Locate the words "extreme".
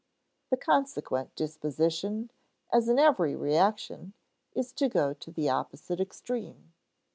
6.01-6.73